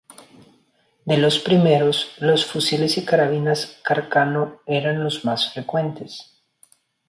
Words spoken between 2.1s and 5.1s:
los fusiles y carabinas Carcano eran